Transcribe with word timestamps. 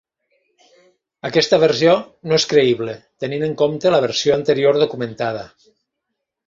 Aquesta 1.29 1.59
versió 1.65 1.93
no 2.31 2.39
és 2.39 2.47
creïble, 2.55 2.97
tenint 3.25 3.49
en 3.51 3.57
compte 3.63 3.93
la 3.97 4.03
versió 4.09 4.39
anterior 4.41 4.85
documentada. 4.87 5.47